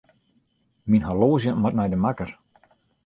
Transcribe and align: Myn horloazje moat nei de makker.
Myn 0.93 1.05
horloazje 1.09 1.53
moat 1.61 1.77
nei 1.81 1.89
de 1.93 2.01
makker. 2.07 2.33